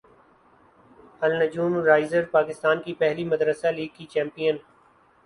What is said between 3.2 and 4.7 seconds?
مدرسہ لیگ کی چیمپیئن